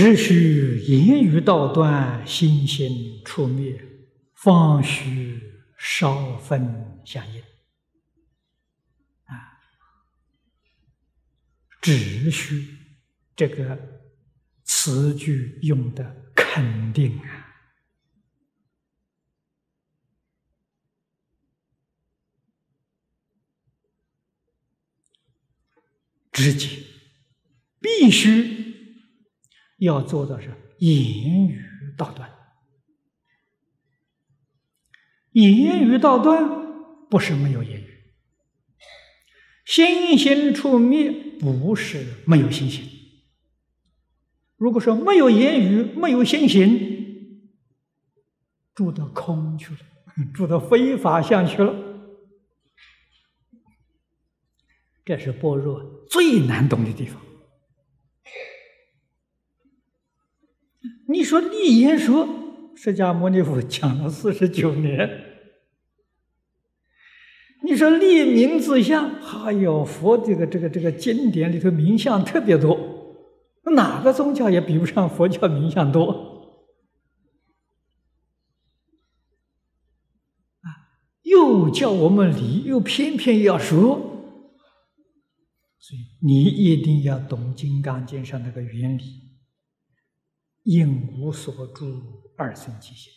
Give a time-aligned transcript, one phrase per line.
[0.00, 3.84] 只须言语道断，心心出灭，
[4.32, 5.42] 方须
[5.76, 7.40] 少分相应。
[9.24, 9.58] 啊，
[11.80, 12.76] 只需
[13.34, 13.76] 这个
[14.62, 17.46] 词句用的肯定啊。
[26.30, 26.68] 直接
[27.80, 28.77] 必须
[29.78, 31.64] 要做的是言语
[31.96, 32.30] 道断，
[35.32, 37.86] 言语道断不是没有言语，
[39.64, 41.10] 心心处灭
[41.40, 42.88] 不是没有心行。
[44.56, 47.48] 如果说没有言语，没有心行，
[48.74, 49.80] 住到空去了，
[50.34, 51.72] 住到非法相去了。
[55.04, 57.22] 这是般若最难懂的地方。
[61.10, 62.26] 你说立言说，
[62.74, 65.24] 释迦牟尼佛讲了四十九年。
[67.62, 72.78] 你说立名字相，还有佛这个这个这个经典里头名相特别多，
[73.74, 76.12] 哪个宗教也比不上佛教名相多。
[80.62, 84.14] 啊，又叫我们离，又偏偏要说。
[85.78, 89.02] 所以你一定要懂《金刚经》上那个原理：
[90.68, 93.10] 应无所住而生其心。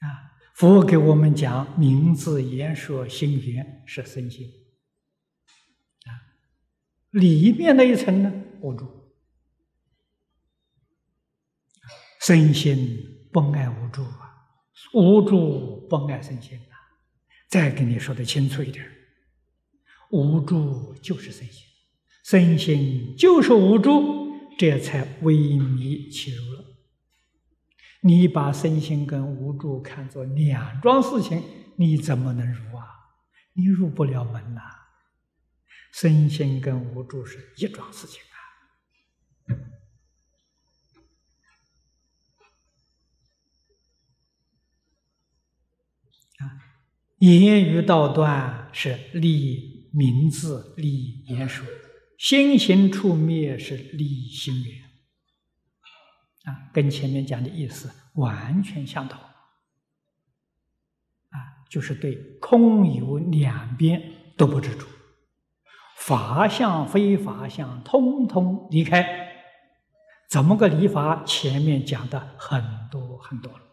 [0.00, 4.48] 啊，佛给我们讲名字、言说、心言是身心。
[6.06, 6.08] 啊，
[7.10, 9.12] 里面那一层呢，无住。
[12.22, 14.56] 身心不爱无助啊，
[14.94, 16.58] 无助不爱身心。
[17.50, 18.90] 再跟你说的清楚一点
[20.10, 21.66] 无助就是身心，
[22.30, 26.64] 身心就是无助，这才微迷其入了。
[28.02, 31.42] 你把身心跟无助看作两桩事情，
[31.74, 32.86] 你怎么能入啊？
[33.54, 34.60] 你入不了门呐！
[35.92, 38.38] 身心跟无助是一桩事情啊！
[46.46, 46.62] 啊。
[47.18, 51.66] 言语道断是立名字、立言说；
[52.20, 54.82] 心行处灭是立心缘。
[56.44, 59.18] 啊，跟前面讲的意思完全相同。
[61.30, 64.86] 啊，就是对空有两边都不执着，
[65.96, 69.32] 法相、非法相通通离开。
[70.28, 71.24] 怎么个离法？
[71.24, 73.64] 前面讲的很多很多了。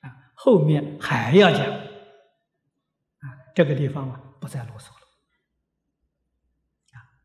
[0.00, 1.60] 啊，后面还要讲。
[1.60, 1.86] 啊
[3.54, 4.99] 这个地方啊，不再啰嗦了，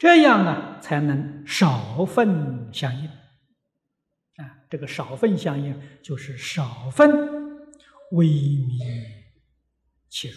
[0.00, 7.10] 这样呢，才能少分相应，啊，这个少分相应就是少分
[8.12, 8.78] 微迷
[10.08, 10.36] 其入，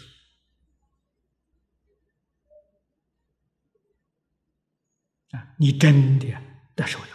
[5.30, 6.28] 啊，你真的
[6.74, 7.08] 得受用。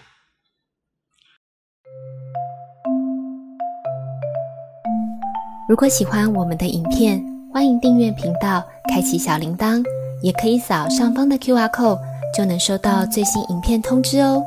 [5.70, 7.24] 如果喜欢我们的影片。
[7.52, 9.84] 欢迎订阅频道，开启小铃铛，
[10.22, 12.00] 也可以扫上方的 Q R code，
[12.40, 14.42] 就能收到最新影片通知哦。